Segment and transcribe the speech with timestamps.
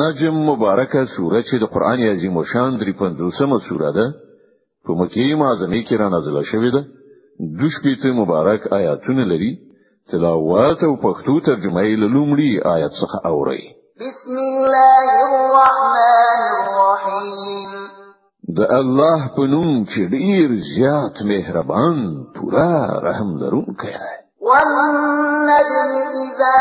[0.00, 4.06] نجم مبارکه سوره چې د قران عظیم او شان 350مه سوره ده
[4.84, 6.82] په مکه معظمه کې را نازله شوې ده
[7.60, 9.52] دوش پیته مبارک آیاتونه لري
[10.10, 13.62] تلاوت او پښتو ترجمه یې لومړی آیت څخه اوري
[14.04, 15.10] بسم الله
[15.40, 17.70] الرحمن الرحیم
[18.58, 21.96] د الله په نوم چې ډیر زیات مهربان
[22.36, 22.72] پورا
[23.08, 24.18] رحم لرونکی دی
[24.48, 25.90] والنجم
[26.24, 26.60] اذا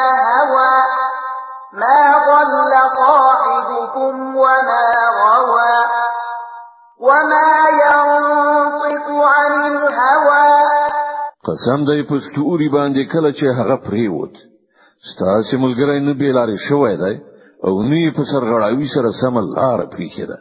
[11.52, 14.36] قسم دی پستوري باندې کله چې هغه پریوت
[15.12, 17.14] ستاسو ملګری نه بیلارې شوې دی
[17.68, 20.38] او نه په سرغړاوي سره سم لار پیخه ده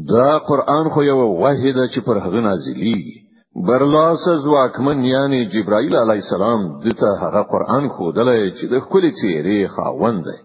[0.08, 3.20] دا قرآن خو یو وحی ده چې پر هغه نازلیږي
[3.68, 10.24] برلاسه ځواکمن یعنی جبرائیل علی السلام دته هغه قرآن خودلای چې د خپل چیرې خاوند
[10.24, 10.38] دی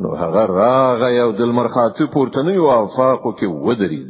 [0.00, 4.08] نو هغه راغه یو د مرخاتو پورتنی او افاقو کې ودرید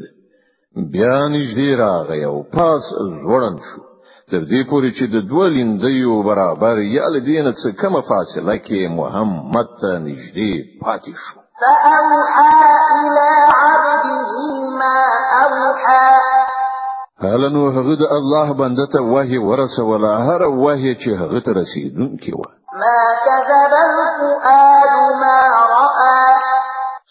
[0.92, 2.83] بیا نږدې راغه یو پاس
[3.23, 3.94] زوړن شو
[4.33, 9.69] تر دې پورې چې د دوه لیندیو برابر یا لدین څخه کم فاصله کې محمد
[9.80, 12.48] ته نږدې پاتې شو فأوحى
[13.00, 14.41] إلى عبده
[14.80, 14.98] ما
[15.42, 16.12] أوحى
[17.25, 22.33] هل نو هغه د الله بنده ته وحي ورسوله هر وحي چې هغه ته رسیدونکی
[22.39, 22.42] و
[22.83, 24.91] ما كذب الفؤاد
[25.22, 25.41] ما
[25.77, 26.33] رأى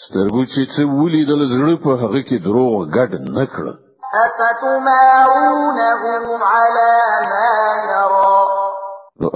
[0.05, 3.75] سترګو چې څه ولیدل زړه په هغه کې دروغ ګډ نه کړل
[4.21, 6.93] أفتمارونه على
[7.29, 7.49] ما
[7.91, 8.43] يرى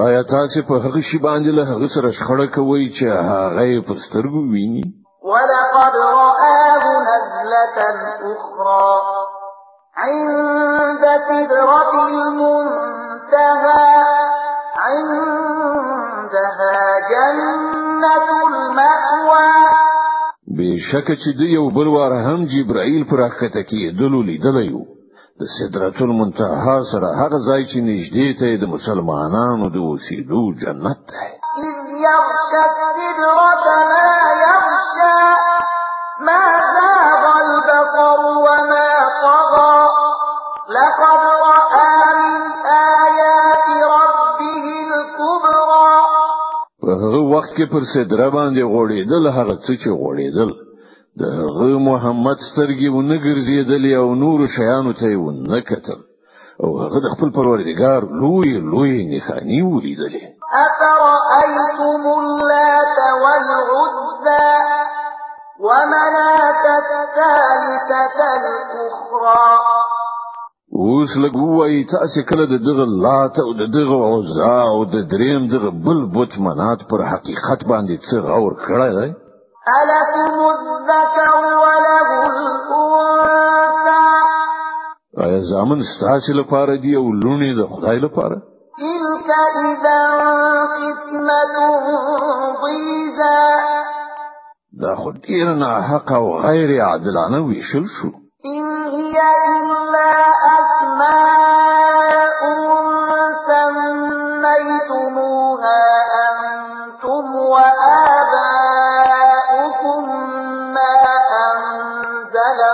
[0.07, 4.41] آیا تاسو په هغه شی باندې له هغه سره شخړه کوي چې هغه په سترګو
[4.51, 4.85] ویني
[5.31, 7.77] ولقد رآه نزلة
[8.33, 8.89] أخرى
[10.03, 13.93] عند سدرة المنتهى
[14.77, 16.75] عندها
[17.11, 19.66] جنة المأوى
[20.77, 24.83] بشک چې د یو بل وار هم جبرائیل پر حقته کې دلو لیدلی وو
[25.39, 31.27] د سدرۃ المنتهى سره هغه ځای چې نږدې ته د مسلمانانو د اوسېدو جنت دی
[31.67, 31.75] اذ
[32.07, 34.06] یغشى السدرة
[47.71, 50.49] پر صدره باندې غوړېدل هغه څه چې غوړېدل
[51.19, 55.99] د هغه محمد سترګې و نه ګرځېدلې او نور شیانو ته و نه کتل
[56.63, 60.23] او هغه د خپل پروردګار لوی لوی نښانی ولیدلې
[60.65, 64.47] افرأيتم اللات والعزى
[65.67, 69.85] ومناة الثالثة الأخرى
[70.85, 75.69] اوس لګوي تاسو کله د دغه لات او د دغه عزا او د دریم دغه
[75.85, 79.09] بل بوت منات پر حقیقت باندې څه غور کړی دی
[79.75, 81.31] الکم الذکر
[81.63, 84.03] وله الانثى
[85.25, 88.37] ایا زامن ستاسو لپاره دی او لونی د خدای لپاره
[88.81, 89.29] تلك
[89.71, 89.99] اذا
[90.75, 91.57] قسمه
[92.65, 93.41] ضیزا
[94.85, 98.09] دا خو ډیر نه حق او غیر عادلانه ویشل شو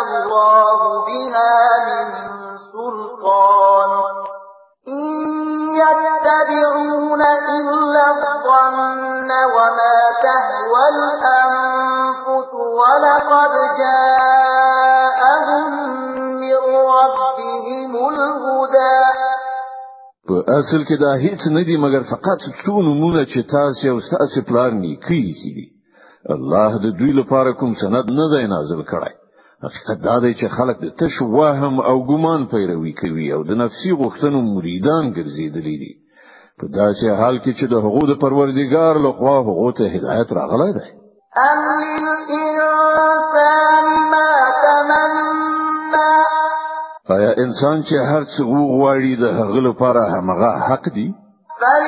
[0.04, 1.56] الله بها
[1.88, 2.08] من
[2.58, 3.92] سلطان
[4.88, 7.22] إن يتبعون
[7.58, 12.50] إلا الظن وما تهوى الأنفس
[12.80, 13.54] ولقد
[13.84, 15.66] جاءهم
[16.44, 16.60] من
[16.96, 19.00] ربهم الهدى
[20.30, 24.42] په اصل کې دا هیڅ نه دی مګر فقط څو نمونه چې تاسو او تاسو
[24.48, 25.24] پلان نیکی
[25.56, 25.66] دي
[26.36, 29.14] الله د دوی لپاره کوم سند نه دی نازل کړی
[29.66, 33.92] حقیقت دا دی چې خلک د تش وهم او ګمان پیروي کوي او د نفسي
[34.02, 35.92] غوښتنو مریدان ګرځېدلې دي
[36.60, 40.86] په داسې حال کې چې د حقوق پروردگار له خوا حقوق ته هدایت راغلی دی
[41.50, 44.32] ام للانسان ما
[44.66, 46.22] تمنى
[47.18, 51.08] آیا انسان چې هر څه وغواړي د هغه لپاره همغه حق دی
[51.64, 51.84] بل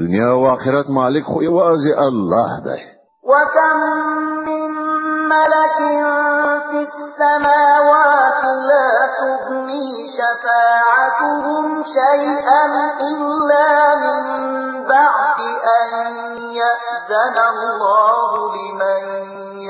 [0.00, 2.80] دنیا او آخرت مالک خو یوازې الله دی
[3.30, 3.76] وکم
[4.46, 4.70] من
[5.32, 5.76] ملک
[6.68, 8.40] فی السماوات
[8.70, 8.90] لا
[9.20, 12.62] تغنی شفاعتهم شيئا
[13.12, 14.24] إلا من
[14.88, 15.38] بعد
[15.78, 16.12] أن
[16.60, 19.00] يأذن الله لمن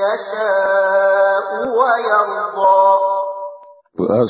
[0.05, 1.47] يشاء
[1.79, 2.97] ويرضى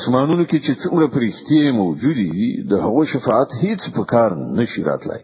[0.04, 2.32] اسمانونو کې چې څومره پرښتې موجودي
[2.72, 5.22] د هغو شفاعت هیڅ په کار نشي راتلای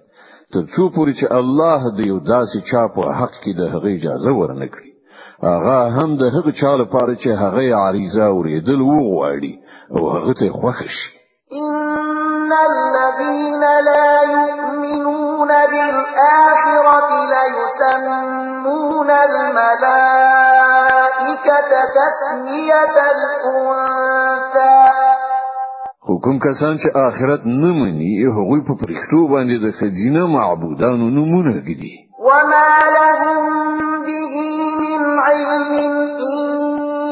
[0.54, 4.32] تر څو پورې چې الله د یو داسې چا په حق کې د هغه اجازه
[4.40, 4.92] ورنکړي
[5.52, 9.54] هغه هم د هغه چا لپاره چې هغه عریضه اوریدل وغواړي
[9.96, 11.08] او هغه ته خوښ شي
[11.64, 17.04] ان الذين لا يؤمنون بالآخرة
[17.34, 24.76] لا يسمون الملائكة تسمية الأنثى
[26.10, 31.94] حکم کسان چې آخرت نه مني هغوی په پرښتو باندې د خزینه معبودانو نمونه دي
[32.28, 33.40] وما لهم
[34.08, 34.36] به
[34.84, 35.96] من علم إن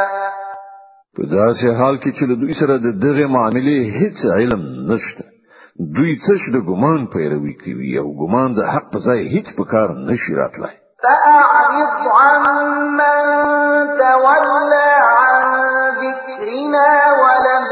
[1.17, 4.63] په داسې حال کې چې د دوی سره د دغه معاملې هیڅ علم
[4.93, 5.25] نشته
[5.97, 9.89] دوی څه د ګمان پیروي کوي او ګمان د حق په ځای هیڅ په کار
[10.09, 12.45] نشي راتلای فأعرض عن
[13.01, 13.23] من
[14.05, 15.41] تولى عن
[16.03, 16.91] ذكرنا
[17.23, 17.65] ولم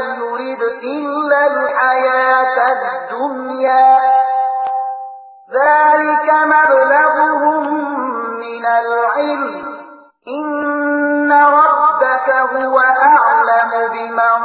[0.47, 0.61] يرد
[0.97, 3.91] إلا الحياة الدنيا
[5.59, 7.63] ذلك مبلغهم
[8.45, 9.55] من العلم
[10.39, 11.31] إن
[11.61, 12.77] ربك هو
[13.17, 14.39] أعلم بمن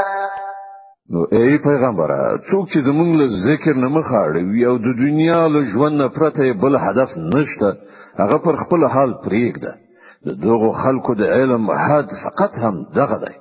[1.12, 2.18] نو ای پیغمبره
[2.50, 6.52] څوک چې زمونږ له ذکر نه مخ اړوي او د دنیا له ژوند نه پرته
[6.62, 7.68] بل هدف نشته
[8.18, 9.72] هغه پر خپل حال پرېږده
[10.26, 13.34] د دوغو خلکو د علم حد فقط هم دغه دی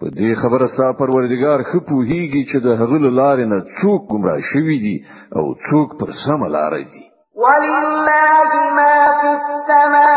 [0.00, 4.78] په دې خبره ستا پروردگار خپو هیږي چې د هغه لارې نه څوک گمراه شوی
[4.84, 4.96] دي
[5.36, 7.04] او څوک پر سم لارې دي
[7.44, 10.15] ولله ما فی السماوات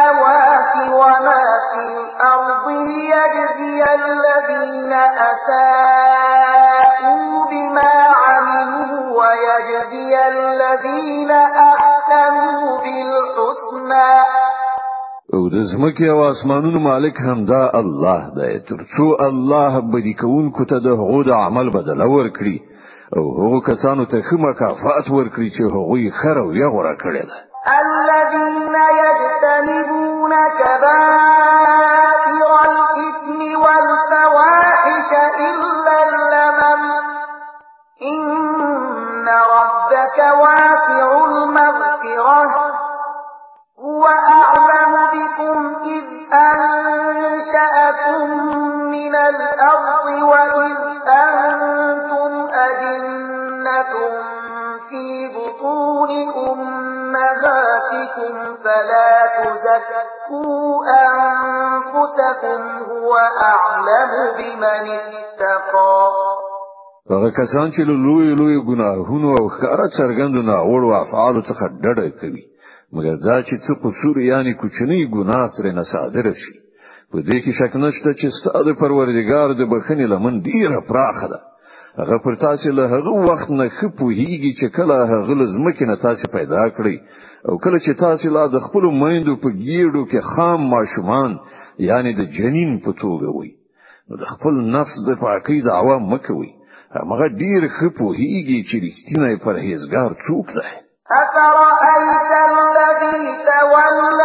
[2.89, 4.93] ليجزي الذين
[5.31, 7.93] أساءوا بما
[8.27, 11.31] عملوا ويجزي الذين
[11.71, 14.13] أحسنوا بالحسنى
[15.37, 20.87] او د زمکه او اسمانونو مالک همدا الله دی ترڅو الله بدی کوونکو ته د
[21.01, 22.57] هغو د عمل بدل ورکړي
[23.17, 27.37] او هغو کسانو ته ښه مکافات ورکړي چې هغوی خره یې غوړه کړې ده
[27.83, 30.33] الذين يجتنبون
[63.23, 64.07] وأعلم
[64.37, 66.07] بمن اتقى
[67.11, 72.43] هغه کسان چې لوی لوی ګناهونه او ښکارا څرګندونه او افعال څخه ډډه کوي
[72.95, 76.55] مګر دا چې څه قصور یعنی کوچنی ګناه سره نه صادر شي
[77.11, 81.39] په دې کې شک نشته چې ستاسو پروردګار د بخښنې لمن ډیره پراخه ده
[81.99, 86.69] هغه پر تاسو له هغه وخت نه خپوهیږي چې کله هغه لزمکه نه تاسو پیدا
[86.69, 86.97] کړی
[87.49, 91.35] او کله چې تاسو لا د خپل میندو په گیډو کې خام ماشومان
[91.89, 93.51] یعنی د جنین په توګه وي
[94.21, 96.51] د خپل نفس د پاکي دعوا مکوي
[97.11, 100.69] هغه ډیر خپوهیږي چې رښتینی پرهیزګار څوک دی
[101.21, 104.18] أفرأيت الذي تولى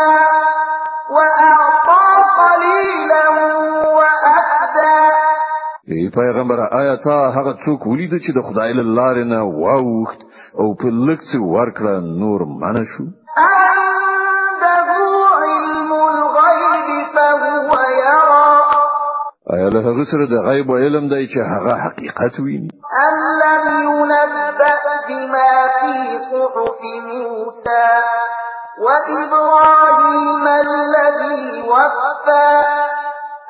[6.14, 10.20] پیغمبر آیا تا هغه څوک ولید چې د خدای له لارې نه واوخت
[10.60, 13.06] او په لکڅ ورکړه نور منه شو
[19.56, 22.70] ایا له هغه سره د غیب علم دی چې هغه حقیقت ویني
[23.06, 25.94] ام لم ينبأ بما في
[26.30, 26.80] صحف
[27.12, 27.90] موسى
[28.84, 32.93] وإبراهيم الذي وفى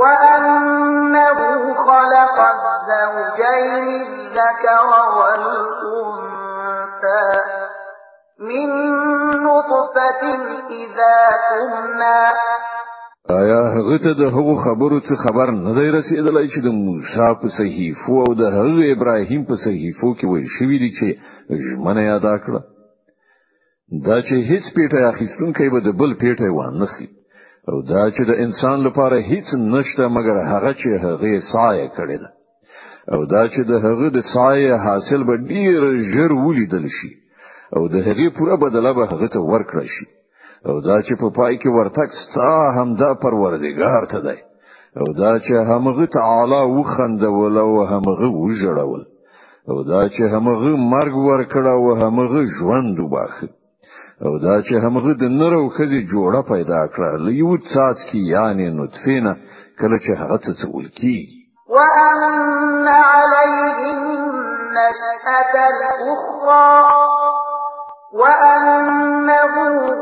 [0.00, 1.38] وأنه
[1.88, 4.82] خلق الزوجين الذكر
[5.18, 5.64] والأنثى
[8.50, 8.70] من
[9.48, 10.22] نطفة
[10.82, 11.16] إذا
[11.50, 12.26] تمنى
[13.30, 17.46] آیا هغه ته د هغو خبرو څخه خبر نه دی رسیدلی چې د موسی په
[17.58, 21.06] صحیفو او د هغه ابراهیم په صحیفو کې وایي شوې دي چې
[21.68, 22.60] ژمنه یاد کړه
[24.06, 27.06] دا چې هیڅ پیټه اخیستونکې به د بل پیټه وانه خي
[27.72, 32.28] او دا چې د انسان لپاره هیڅ نشته مګر هغه چې هغه سایه کړی ده
[33.14, 35.80] او دا چې د هغه د سایه حاصل به ډیر
[36.12, 37.10] ژر ولیدل شي
[37.76, 40.06] او د هغه پوره بدله به هغه ته ورکړل شي
[40.68, 44.38] او دا چې په پای کې ورتک ستا همدا پروردګار ته دی
[45.00, 49.02] او دا چې همغه تعالی وخندول او همغه وژړول
[49.72, 53.48] او دا چې همغه مرګ ورکړه او همغه ژوند وباخه
[54.26, 57.10] او دا چې همغه د نر او خزي جوړه پیدا کړه
[57.40, 59.32] یو څاڅ کی یعنی نطفه نه
[59.80, 61.16] کله چې هغه څه څول کی
[61.76, 64.00] وان علیهم
[64.78, 66.74] نشأة الاخرى
[68.20, 69.54] وانه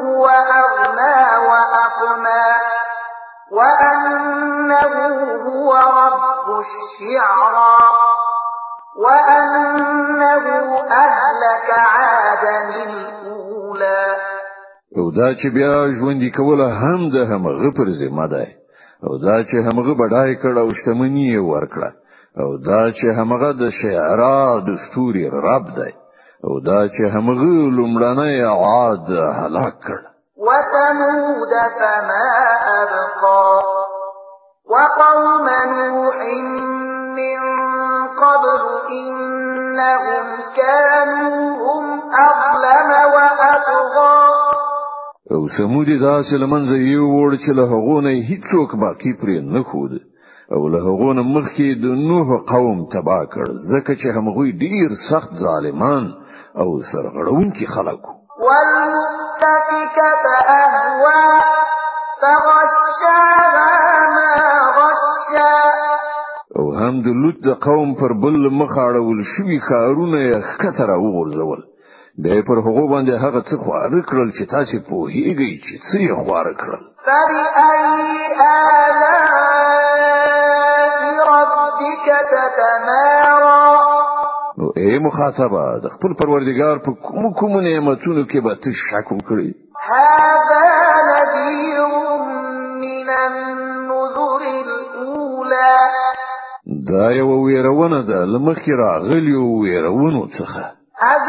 [0.04, 0.26] هو
[0.62, 2.48] اغنى واقنى
[3.58, 4.98] وانه
[5.64, 7.80] هو رب الشعرى
[9.04, 10.11] وان
[15.16, 18.44] دا چې بیا ژوندۍ کوله هم د همغه پر ذمہ ده
[19.06, 21.90] او دا چې همغه بډای کړه او شتمنی ورکړه
[22.42, 25.88] او دا چې همغه د شعرا د ستوري رب ده
[26.46, 29.08] او دا چې همغه لمړنۍ عاد
[29.40, 30.08] هلاک کړه
[30.48, 32.26] وثمود فما
[32.82, 33.60] أبقى
[34.72, 36.18] وقوم نوح
[37.18, 37.42] من
[38.22, 38.52] قبل
[39.00, 40.26] إنهم
[40.60, 41.21] كانوا
[45.42, 49.92] او سمود داسې لمنځه یو وړ چې له هغو نه هیڅوک باقی پرې نه خود
[50.54, 55.32] او له هغو نه مخکې د نوح قوم تبا کړ ځکه چې همغوی ډیر سخت
[55.44, 56.04] ظالمان
[56.62, 58.00] او سرغړونکي خلک
[58.46, 61.24] والمتفکه اهوا
[62.20, 63.72] فغشاها
[64.18, 64.32] ما
[64.78, 65.66] غشا
[66.58, 71.62] او هم د لوط د قوم پر بل مخاړول شوی کارونه یې کثر او غرزول
[72.18, 76.12] بیا پر هغه باندې هغه څه خوار کړل چې تاسو په هیګي چې څه یې
[76.20, 76.82] خوار کړل
[84.58, 89.50] نو اے مخاطبه د خپل پروردگار په کوم کوم نعمتونو کې به تاسو شک وکړي
[89.88, 90.62] هاذا
[91.12, 91.80] نذير
[92.84, 95.74] من النذر الاولى
[96.92, 100.62] دا یو ویرونه ده لمخې راغلی ویرونو څخه
[101.12, 101.26] اذ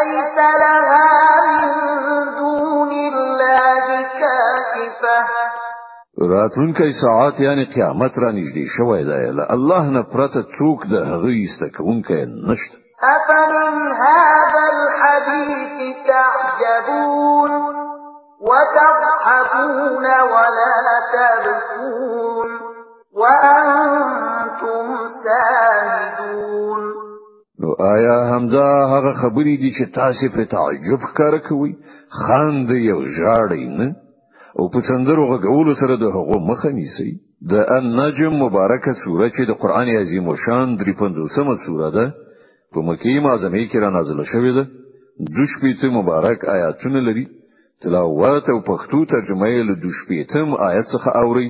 [0.00, 1.10] ليس لها
[1.48, 1.64] من
[2.38, 3.86] دون الله
[4.20, 5.24] كاشفة
[6.30, 11.28] راتلونکی ساعت یعنی قیامت را نږدې شوی دی له الله نه پرته څوک د هغه
[11.28, 12.76] ایستکونکی نشته
[13.14, 17.52] افمن هذا الحديث تعجبون
[18.40, 22.48] وتضحكون ولا تبكون
[23.12, 24.86] وأنتم
[25.24, 26.93] ساهدون
[27.64, 31.72] نو آیا حمزه هغه خبرې دي چې تاسو په تعجب کار کوي
[32.22, 33.88] خاند یو ژاړي نه
[34.58, 37.10] او په سندرو غوولو سره د هغو مخه نیسي
[37.52, 42.04] د النجم مبارکه سوره چې د قران عظیم او شان درې پندوسمه سوره ده
[42.72, 44.64] په مکی معظمه کې را نازله شوې ده
[45.36, 47.26] دوش پیته مبارک آیاتونه لري
[47.82, 51.48] تلاوت او پښتو ترجمه یې له دوش پیتم آیت څخه اوري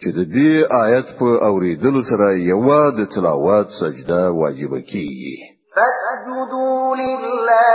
[0.00, 0.52] چې د دې
[0.84, 2.62] آیت په اوریدلو سره یو
[2.98, 5.34] د تلاوت سجده واجب کیږي
[5.74, 6.80] فسجدوا
[7.26, 7.70] لله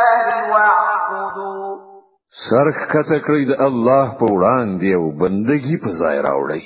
[0.53, 1.57] واعبدوا
[2.47, 6.65] سرخ کته کړی د الله په وړاندې او بندگی په ځای راوړی